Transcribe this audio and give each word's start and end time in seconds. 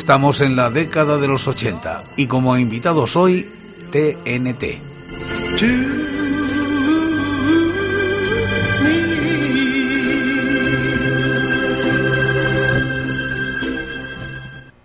Estamos 0.00 0.40
en 0.40 0.56
la 0.56 0.70
década 0.70 1.18
de 1.18 1.28
los 1.28 1.46
80 1.46 2.04
y 2.16 2.26
como 2.26 2.56
invitados 2.56 3.16
hoy, 3.16 3.46
TNT. 3.92 4.80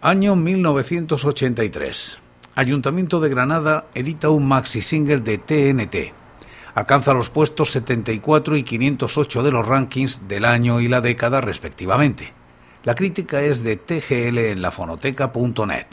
Año 0.01 0.35
1983. 0.35 2.19
Ayuntamiento 2.55 3.21
de 3.21 3.29
Granada 3.29 3.85
edita 3.93 4.27
un 4.29 4.45
maxi 4.45 4.81
single 4.81 5.21
de 5.21 5.37
TNT. 5.37 6.13
Alcanza 6.75 7.13
los 7.13 7.29
puestos 7.29 7.71
74 7.71 8.57
y 8.57 8.63
508 8.63 9.43
de 9.43 9.51
los 9.53 9.65
rankings 9.65 10.27
del 10.27 10.43
año 10.43 10.81
y 10.81 10.89
la 10.89 10.99
década 10.99 11.39
respectivamente. 11.39 12.33
La 12.85 12.93
crítica 12.93 13.41
es 13.41 13.63
de 13.63 13.77
TGL 13.77 14.37
en 14.37 14.61
lafonoteca.net. 14.61 15.87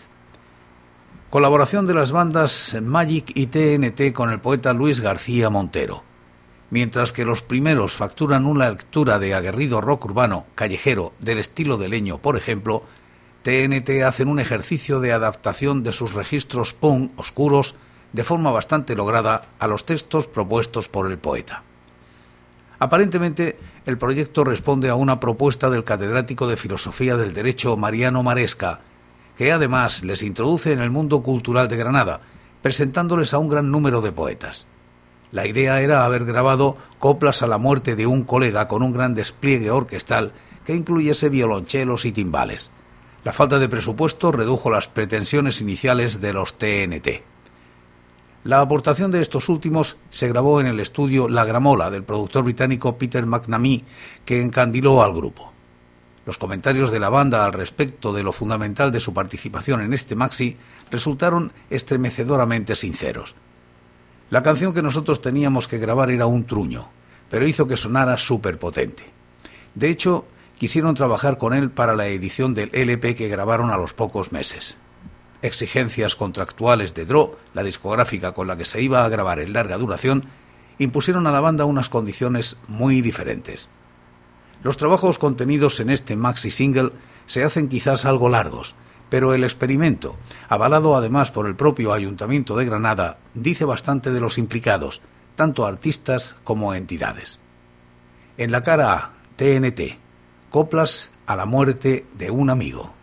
Colaboración 1.30 1.86
de 1.86 1.94
las 1.94 2.12
bandas 2.12 2.76
Magic 2.82 3.32
y 3.34 3.46
TNT 3.46 4.12
con 4.12 4.28
el 4.28 4.40
poeta 4.40 4.74
Luis 4.74 5.00
García 5.00 5.48
Montero. 5.48 6.02
Mientras 6.68 7.14
que 7.14 7.24
los 7.24 7.40
primeros 7.40 7.96
facturan 7.96 8.44
una 8.44 8.68
lectura 8.68 9.18
de 9.18 9.32
aguerrido 9.32 9.80
rock 9.80 10.04
urbano, 10.04 10.44
callejero, 10.54 11.14
del 11.18 11.38
estilo 11.38 11.78
de 11.78 11.88
leño, 11.88 12.18
por 12.18 12.36
ejemplo, 12.36 12.82
TNT 13.40 14.02
hacen 14.04 14.28
un 14.28 14.38
ejercicio 14.38 15.00
de 15.00 15.12
adaptación 15.12 15.82
de 15.82 15.92
sus 15.92 16.12
registros 16.12 16.74
punk 16.74 17.18
oscuros 17.18 17.74
de 18.12 18.22
forma 18.22 18.50
bastante 18.50 18.94
lograda 18.94 19.46
a 19.58 19.66
los 19.66 19.86
textos 19.86 20.26
propuestos 20.26 20.90
por 20.90 21.10
el 21.10 21.16
poeta. 21.16 21.62
Aparentemente, 22.82 23.56
el 23.86 23.96
proyecto 23.96 24.42
responde 24.42 24.88
a 24.88 24.96
una 24.96 25.20
propuesta 25.20 25.70
del 25.70 25.84
catedrático 25.84 26.48
de 26.48 26.56
Filosofía 26.56 27.16
del 27.16 27.32
Derecho 27.32 27.76
Mariano 27.76 28.24
Maresca, 28.24 28.80
que 29.36 29.52
además 29.52 30.02
les 30.02 30.24
introduce 30.24 30.72
en 30.72 30.80
el 30.80 30.90
mundo 30.90 31.22
cultural 31.22 31.68
de 31.68 31.76
Granada, 31.76 32.22
presentándoles 32.60 33.34
a 33.34 33.38
un 33.38 33.48
gran 33.48 33.70
número 33.70 34.00
de 34.00 34.10
poetas. 34.10 34.66
La 35.30 35.46
idea 35.46 35.80
era 35.80 36.04
haber 36.04 36.24
grabado 36.24 36.76
coplas 36.98 37.42
a 37.42 37.46
la 37.46 37.56
muerte 37.56 37.94
de 37.94 38.08
un 38.08 38.24
colega 38.24 38.66
con 38.66 38.82
un 38.82 38.92
gran 38.92 39.14
despliegue 39.14 39.70
orquestal 39.70 40.32
que 40.66 40.74
incluyese 40.74 41.28
violonchelos 41.28 42.04
y 42.04 42.10
timbales. 42.10 42.72
La 43.22 43.32
falta 43.32 43.60
de 43.60 43.68
presupuesto 43.68 44.32
redujo 44.32 44.72
las 44.72 44.88
pretensiones 44.88 45.60
iniciales 45.60 46.20
de 46.20 46.32
los 46.32 46.58
TNT. 46.58 47.31
La 48.44 48.60
aportación 48.60 49.12
de 49.12 49.20
estos 49.20 49.48
últimos 49.48 49.98
se 50.10 50.26
grabó 50.26 50.60
en 50.60 50.66
el 50.66 50.80
estudio 50.80 51.28
La 51.28 51.44
Gramola 51.44 51.92
del 51.92 52.02
productor 52.02 52.42
británico 52.42 52.98
Peter 52.98 53.24
McNamee, 53.24 53.84
que 54.24 54.42
encandiló 54.42 55.00
al 55.04 55.14
grupo. 55.14 55.52
Los 56.26 56.38
comentarios 56.38 56.90
de 56.90 56.98
la 56.98 57.08
banda 57.08 57.44
al 57.44 57.52
respecto 57.52 58.12
de 58.12 58.24
lo 58.24 58.32
fundamental 58.32 58.90
de 58.90 58.98
su 58.98 59.14
participación 59.14 59.80
en 59.80 59.94
este 59.94 60.16
maxi 60.16 60.56
resultaron 60.90 61.52
estremecedoramente 61.70 62.74
sinceros. 62.74 63.36
La 64.30 64.42
canción 64.42 64.74
que 64.74 64.82
nosotros 64.82 65.20
teníamos 65.20 65.68
que 65.68 65.78
grabar 65.78 66.10
era 66.10 66.26
un 66.26 66.44
truño, 66.44 66.88
pero 67.30 67.46
hizo 67.46 67.68
que 67.68 67.76
sonara 67.76 68.18
súper 68.18 68.58
potente. 68.58 69.04
De 69.76 69.88
hecho, 69.88 70.26
quisieron 70.58 70.96
trabajar 70.96 71.38
con 71.38 71.54
él 71.54 71.70
para 71.70 71.94
la 71.94 72.08
edición 72.08 72.54
del 72.54 72.70
LP 72.72 73.14
que 73.14 73.28
grabaron 73.28 73.70
a 73.70 73.76
los 73.76 73.92
pocos 73.92 74.32
meses 74.32 74.78
exigencias 75.42 76.16
contractuales 76.16 76.94
de 76.94 77.04
DRO, 77.04 77.38
la 77.54 77.62
discográfica 77.62 78.32
con 78.32 78.46
la 78.46 78.56
que 78.56 78.64
se 78.64 78.80
iba 78.80 79.04
a 79.04 79.08
grabar 79.08 79.40
en 79.40 79.52
larga 79.52 79.76
duración, 79.76 80.24
impusieron 80.78 81.26
a 81.26 81.32
la 81.32 81.40
banda 81.40 81.64
unas 81.64 81.88
condiciones 81.88 82.56
muy 82.68 83.02
diferentes. 83.02 83.68
Los 84.62 84.76
trabajos 84.76 85.18
contenidos 85.18 85.80
en 85.80 85.90
este 85.90 86.16
maxi 86.16 86.50
single 86.50 86.92
se 87.26 87.44
hacen 87.44 87.68
quizás 87.68 88.04
algo 88.04 88.28
largos, 88.28 88.74
pero 89.08 89.34
el 89.34 89.44
experimento, 89.44 90.16
avalado 90.48 90.96
además 90.96 91.30
por 91.30 91.46
el 91.46 91.56
propio 91.56 91.92
Ayuntamiento 91.92 92.56
de 92.56 92.64
Granada, 92.64 93.18
dice 93.34 93.64
bastante 93.64 94.10
de 94.10 94.20
los 94.20 94.38
implicados, 94.38 95.02
tanto 95.34 95.66
artistas 95.66 96.36
como 96.44 96.74
entidades. 96.74 97.38
En 98.38 98.52
la 98.52 98.62
cara 98.62 98.94
A, 98.94 99.12
TNT, 99.36 99.98
coplas 100.50 101.10
a 101.26 101.36
la 101.36 101.46
muerte 101.46 102.06
de 102.14 102.30
un 102.30 102.50
amigo. 102.50 102.94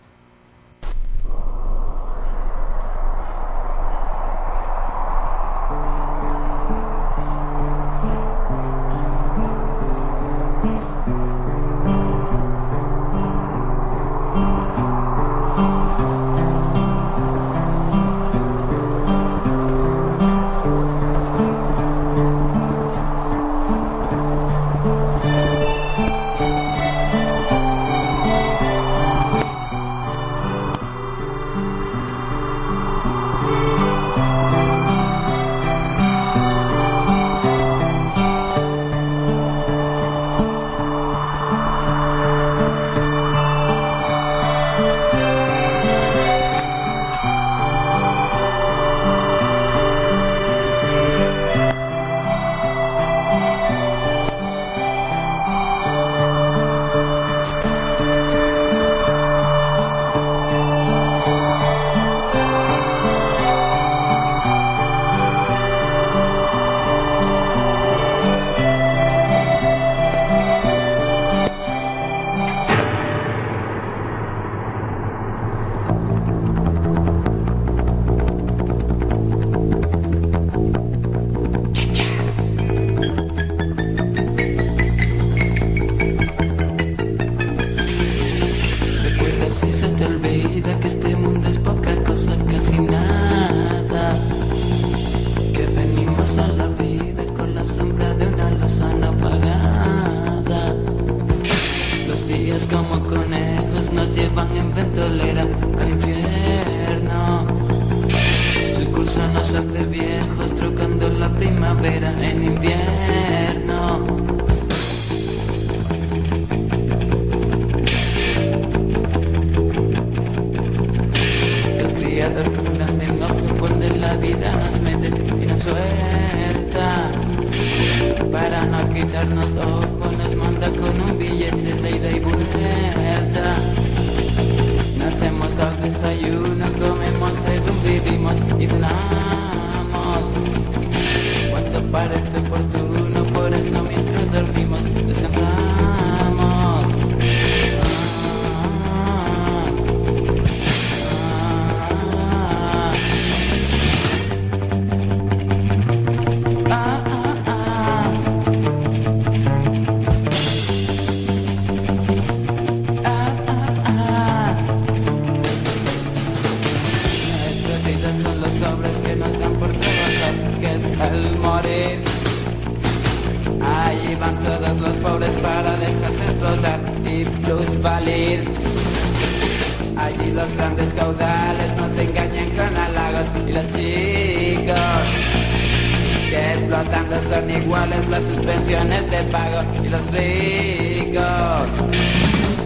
Y 189.84 189.90
los 189.90 190.12
Vegas. 190.12 191.70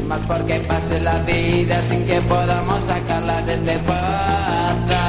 Más 0.08 0.22
porque 0.24 0.60
pase 0.60 1.00
la 1.00 1.20
vida 1.20 1.82
sin 1.82 2.06
que 2.06 2.22
podamos 2.22 2.84
sacarla 2.84 3.42
de 3.42 3.54
este 3.54 3.80
pozo. 3.80 5.04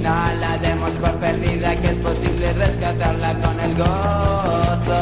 No 0.00 0.34
la 0.40 0.58
demos 0.58 0.94
por 0.96 1.12
perdida, 1.16 1.74
que 1.76 1.90
es 1.90 1.98
posible 1.98 2.52
rescatarla 2.52 3.34
con 3.34 3.58
el 3.60 3.74
gozo. 3.74 5.00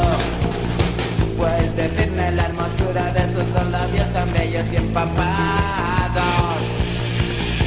Pues 1.37 1.75
decirme 1.75 2.31
la 2.31 2.45
hermosura 2.45 3.11
de 3.13 3.25
esos 3.25 3.53
dos 3.53 3.67
labios 3.69 4.09
tan 4.13 4.31
bellos 4.33 4.71
y 4.71 4.77
empapados. 4.77 6.61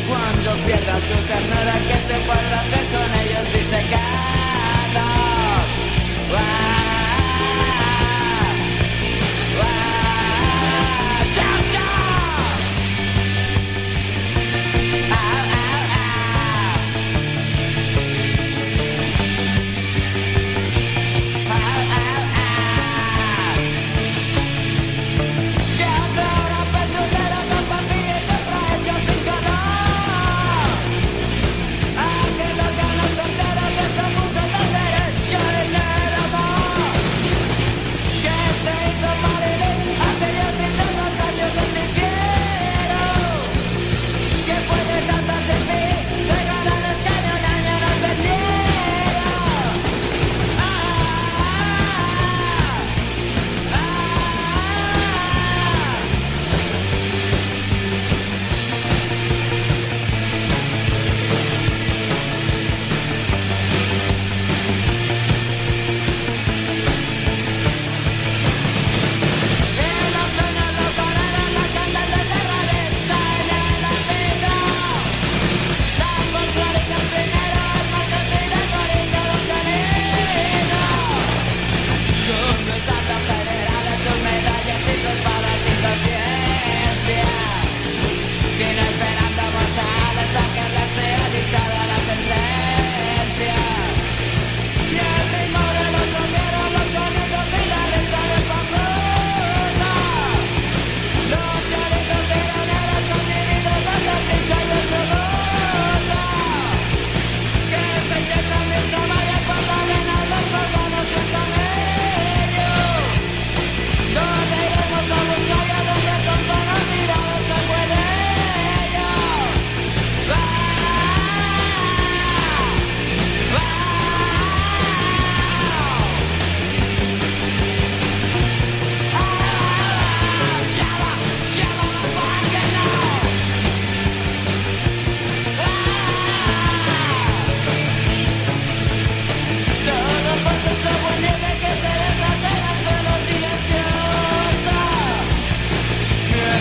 Cuando 0.09 0.51
pierdan 0.67 1.01
su 1.03 1.19
ternura, 1.31 1.75
que 1.87 1.99
se 2.09 2.19
podrá 2.27 2.61
hacer 2.61 2.85
con 2.95 3.09
ellos 3.21 3.47
disecados? 3.53 3.99
Wow. 6.31 6.78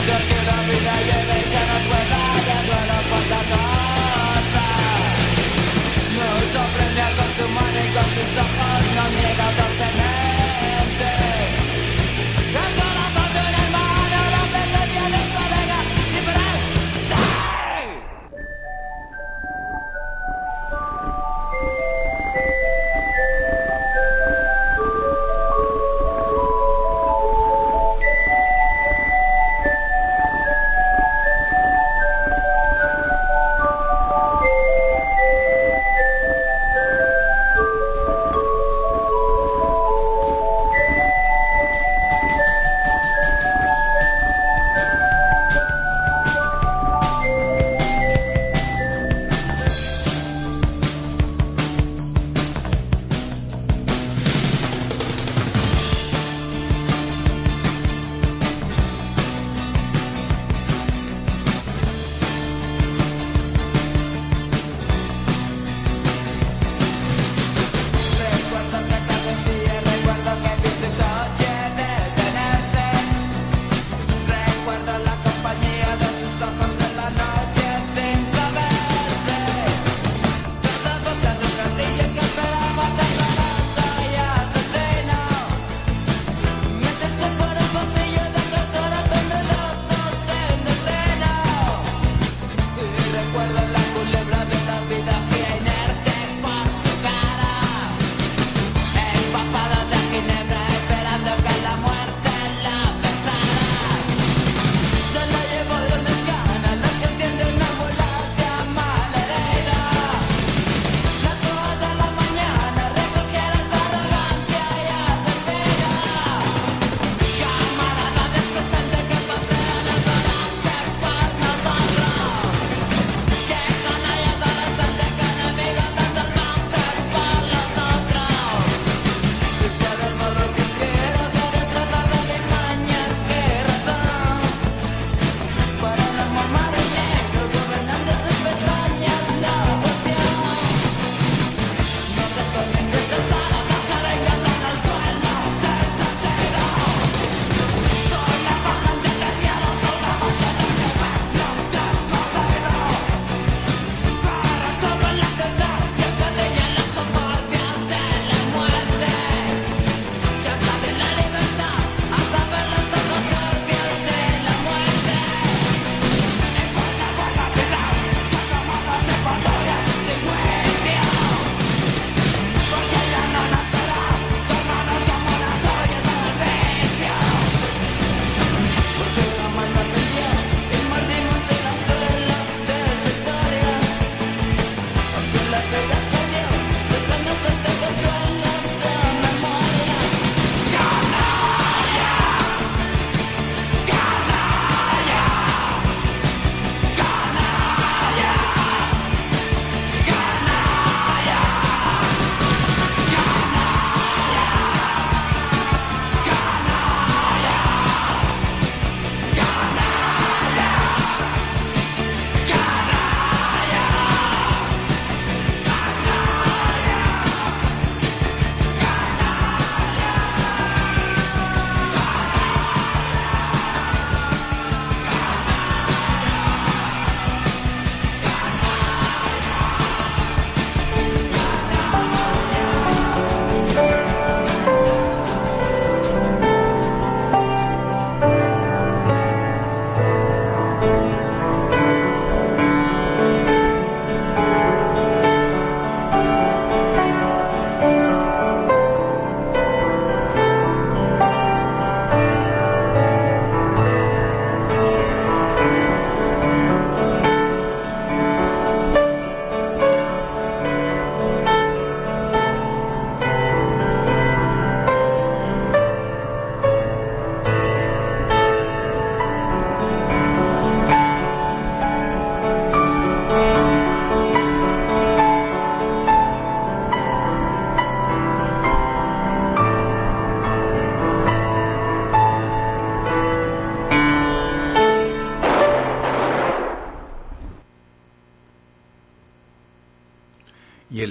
Something 0.08 0.48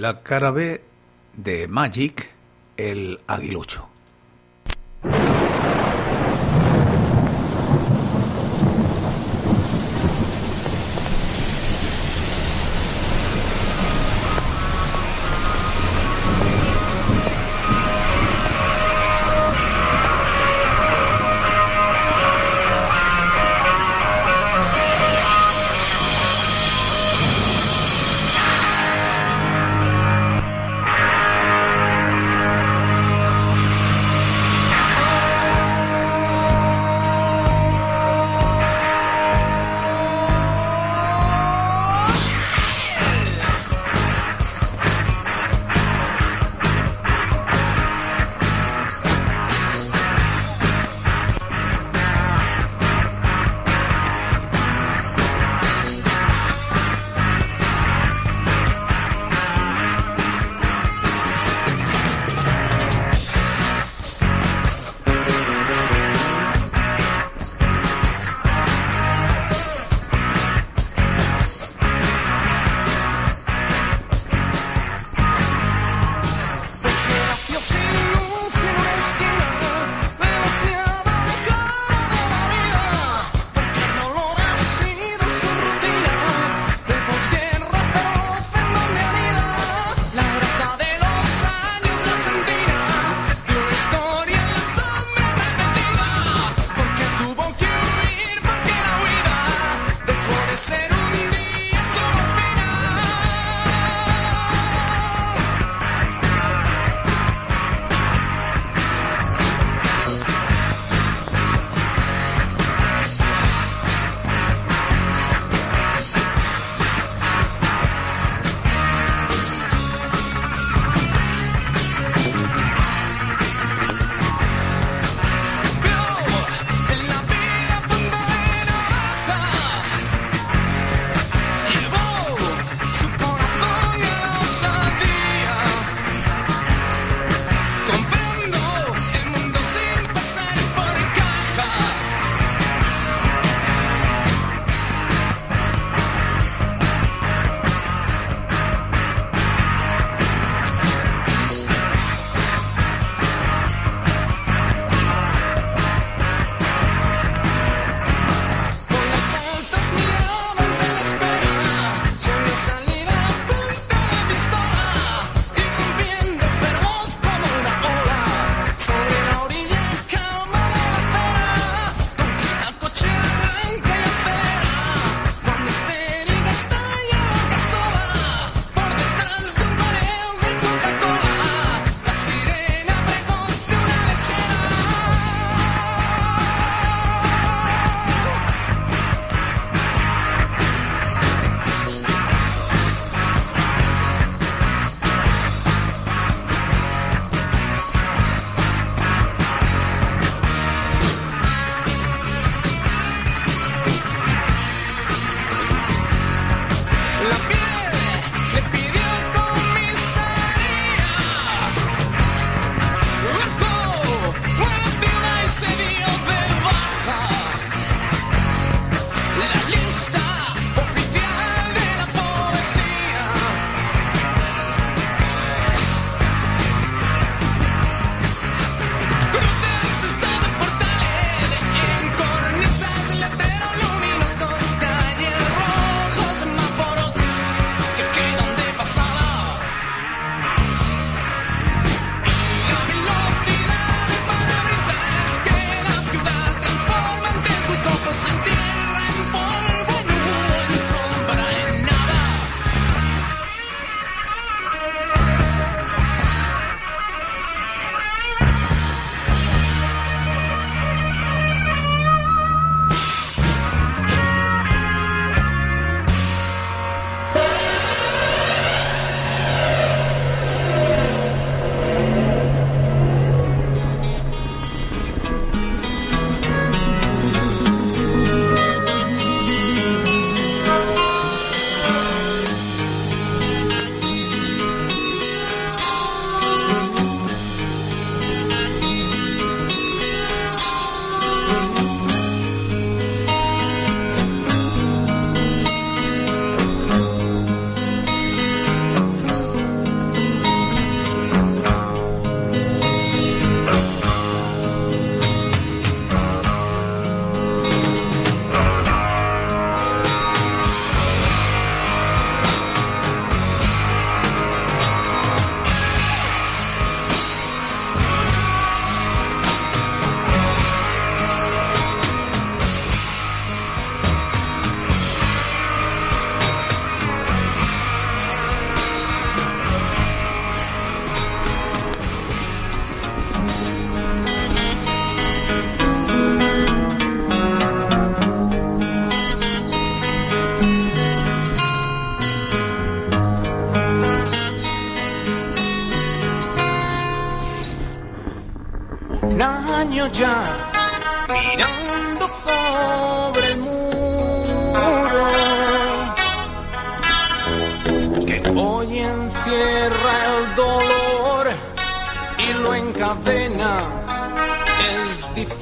la 0.01 0.23
cara 0.23 0.51
B 0.51 0.81
de 1.35 1.69
Magic, 1.69 2.31
el 2.77 3.21
aguilucho. 3.27 3.96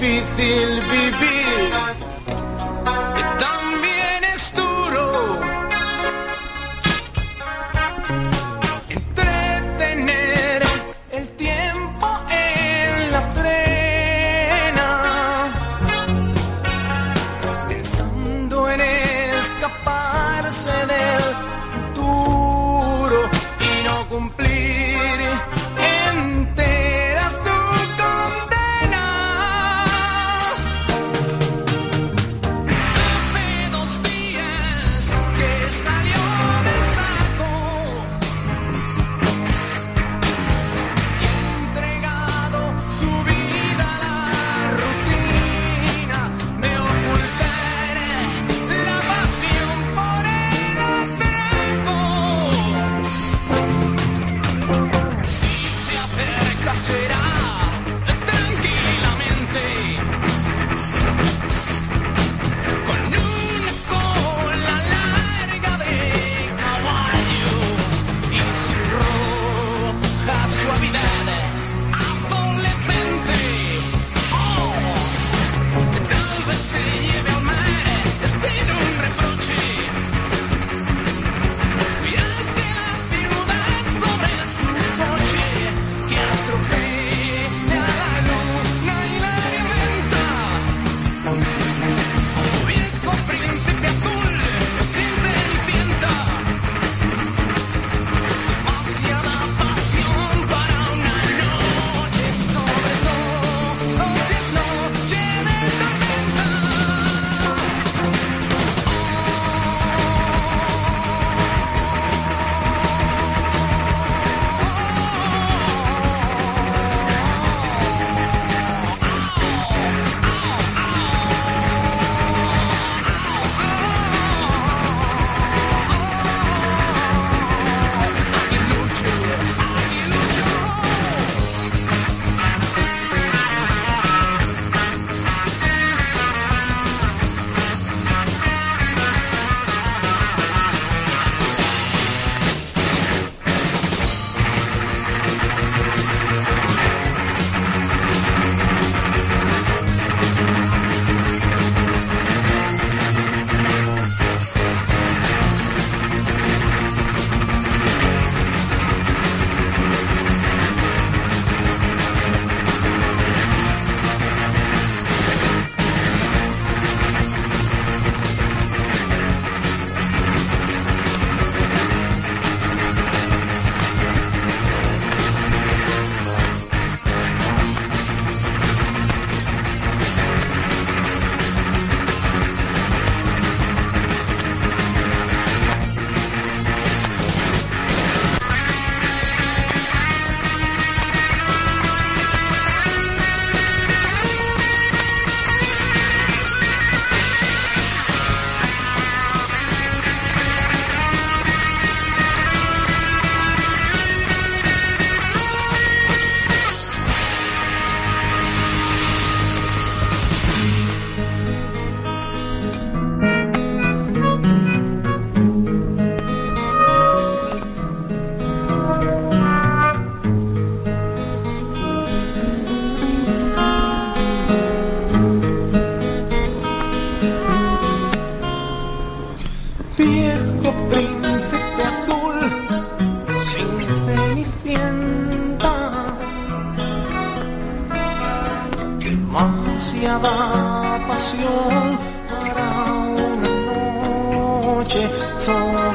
في 0.05 0.25
ثلب 0.37 0.91
بي 1.21 1.34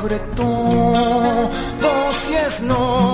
sobre 0.10 0.20
todo 0.36 1.50
si 2.26 2.34
es 2.34 2.62
noche 2.62 3.09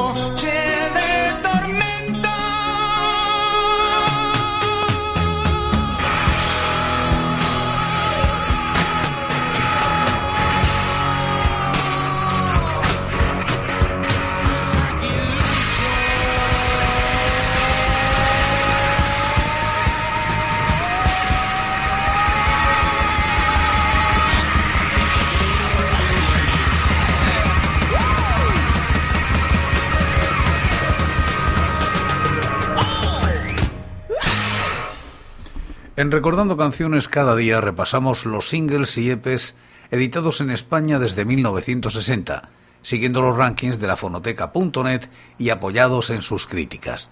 En 35.97 36.12
Recordando 36.12 36.58
Canciones 36.58 37.08
cada 37.08 37.38
día 37.38 37.62
repasamos 37.62 38.25
los 38.25 38.49
singles 38.49 38.97
y 38.97 39.12
EPs 39.12 39.55
editados 39.91 40.41
en 40.41 40.51
España 40.51 40.99
desde 40.99 41.23
1960, 41.23 42.49
siguiendo 42.81 43.21
los 43.21 43.38
rankings 43.38 43.79
de 43.79 43.88
la 43.88 43.95
fonoteca.net 43.95 45.08
y 45.38 45.51
apoyados 45.51 46.10
en 46.10 46.21
sus 46.21 46.47
críticas. 46.47 47.12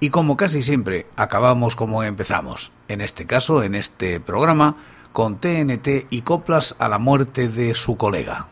Y 0.00 0.08
como 0.08 0.38
casi 0.38 0.62
siempre, 0.62 1.06
acabamos 1.16 1.76
como 1.76 2.02
empezamos, 2.02 2.72
en 2.88 3.02
este 3.02 3.26
caso, 3.26 3.62
en 3.62 3.74
este 3.74 4.20
programa, 4.20 4.76
con 5.12 5.38
TNT 5.38 6.06
y 6.08 6.22
coplas 6.22 6.76
a 6.78 6.88
la 6.88 6.98
muerte 6.98 7.50
de 7.50 7.74
su 7.74 7.98
colega. 7.98 8.48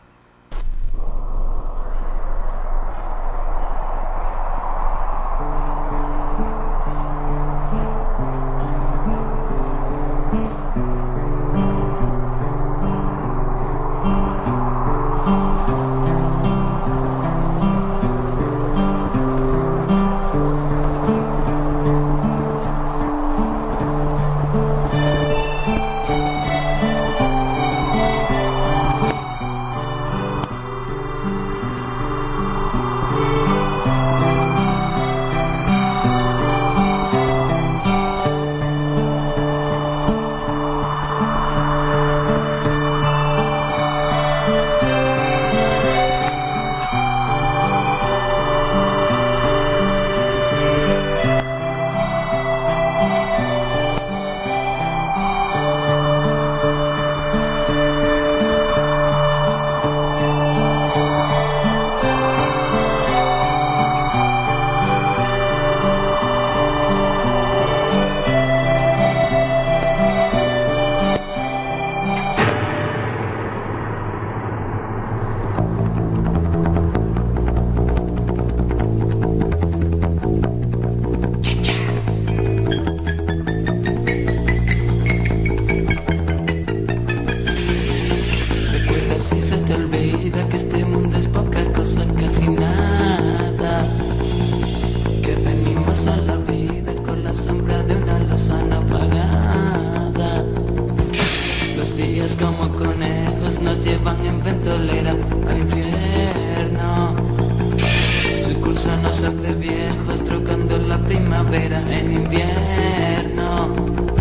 Nos 109.03 109.21
hace 109.21 109.53
viejos, 109.53 110.23
trocando 110.23 110.77
la 110.77 110.97
primavera 110.97 111.83
en 111.91 112.13
invierno. 112.13 114.12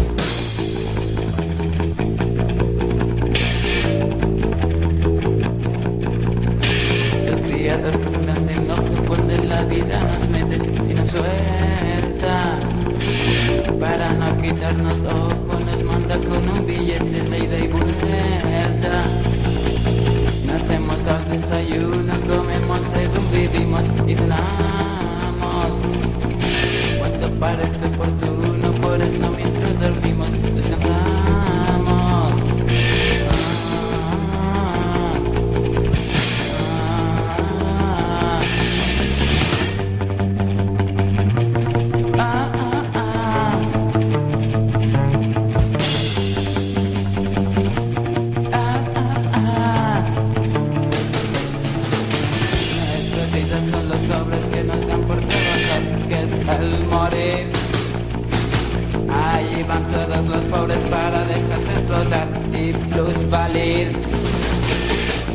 Pobres 60.52 60.84
para 60.90 61.24
dejarse 61.24 61.72
explotar 61.72 62.28
y 62.52 62.72
plusvalir. 62.92 63.98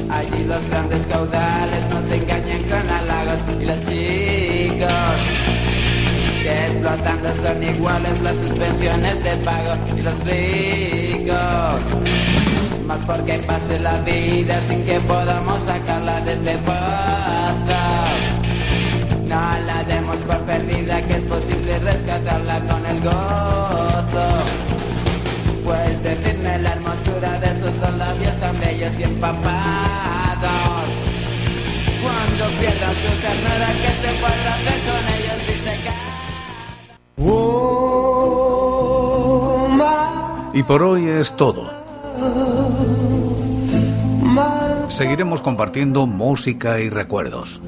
Allí 0.09 0.43
los 0.45 0.67
grandes 0.69 1.05
caudales 1.07 1.81
nos 1.89 2.05
engañan 2.11 2.63
con 2.69 2.89
halagos 2.89 3.39
y 3.59 3.65
los 3.65 3.81
chicos 3.81 5.17
que 6.43 6.65
explotando 6.67 7.35
son 7.35 7.63
iguales 7.63 8.21
las 8.21 8.37
suspensiones 8.37 9.23
de 9.23 9.37
pago 9.37 9.73
y 9.97 10.01
los 10.01 10.17
ricos. 10.23 11.81
Más 12.85 13.01
porque 13.01 13.39
pase 13.39 13.79
la 13.79 13.97
vida 14.01 14.61
sin 14.61 14.85
que 14.85 14.99
podamos 15.01 15.63
sacarla 15.63 16.21
de 16.21 16.33
este 16.33 16.57
pozo. 16.59 17.83
No 19.25 19.59
la 19.65 19.83
demos 19.87 20.21
por 20.21 20.37
perdida, 20.51 21.01
que 21.05 21.17
es 21.17 21.25
posible 21.25 21.79
rescatarla 21.79 22.61
con 22.61 22.85
el 22.85 23.01
gozo. 23.01 24.66
Pues 25.67 26.01
decidme 26.01 26.57
la 26.59 26.71
hermosura 26.71 27.37
de 27.41 27.51
esos 27.51 27.77
dos 27.81 27.93
labios 27.97 28.33
tan 28.37 28.57
bellos 28.57 28.97
y 28.99 29.03
empapados. 29.03 30.87
Cuando 32.01 32.45
pierdan 32.57 32.95
su 32.95 33.09
ternura, 33.19 33.67
¿qué 33.81 33.91
se 34.01 34.13
podrá 34.21 34.55
hacer 34.55 34.79
con 34.87 35.03
ellos? 35.13 35.39
Dice 35.45 35.71
que... 35.83 35.91
Oh, 37.21 37.67
Y 40.53 40.63
por 40.63 40.83
hoy 40.83 41.05
es 41.09 41.35
todo. 41.35 41.69
Seguiremos 44.87 45.41
compartiendo 45.41 46.07
música 46.07 46.79
y 46.79 46.89
recuerdos, 46.89 47.59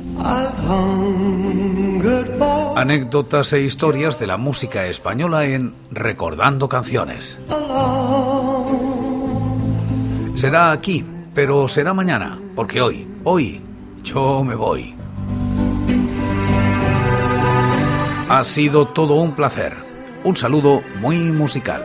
anécdotas 2.78 3.52
e 3.52 3.60
historias 3.60 4.18
de 4.20 4.28
la 4.28 4.38
música 4.38 4.86
española 4.86 5.46
en 5.46 5.74
Recordando 5.92 6.70
Canciones. 6.70 7.38
Será 10.40 10.72
aquí, 10.72 11.04
pero 11.36 11.68
será 11.68 11.94
mañana, 11.94 12.40
porque 12.56 12.80
hoy, 12.80 13.06
hoy, 13.26 13.62
yo 14.06 14.42
me 14.42 14.56
voy. 14.56 14.96
Ha 18.30 18.42
sido 18.46 18.88
todo 18.88 19.16
un 19.16 19.34
placer. 19.34 19.74
Un 20.24 20.38
saludo 20.38 20.82
muy 21.02 21.18
musical. 21.34 21.84